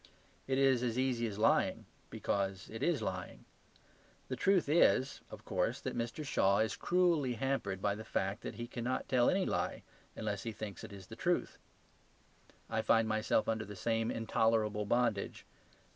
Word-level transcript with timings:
It 0.47 0.57
is 0.57 0.81
as 0.81 0.97
easy 0.97 1.27
as 1.27 1.37
lying; 1.37 1.85
because 2.09 2.69
it 2.71 2.81
is 2.81 3.03
lying. 3.03 3.45
The 4.29 4.35
truth 4.35 4.67
is, 4.67 5.21
of 5.29 5.45
course, 5.45 5.79
that 5.79 5.95
Mr. 5.95 6.25
Shaw 6.25 6.57
is 6.57 6.75
cruelly 6.75 7.33
hampered 7.33 7.83
by 7.83 7.93
the 7.93 8.03
fact 8.03 8.41
that 8.41 8.55
he 8.55 8.65
cannot 8.65 9.07
tell 9.07 9.29
any 9.29 9.45
lie 9.45 9.83
unless 10.15 10.41
he 10.41 10.51
thinks 10.53 10.83
it 10.83 10.91
is 10.91 11.05
the 11.05 11.15
truth. 11.15 11.59
I 12.67 12.81
find 12.81 13.07
myself 13.07 13.47
under 13.47 13.63
the 13.63 13.75
same 13.75 14.09
intolerable 14.09 14.87
bondage. 14.87 15.45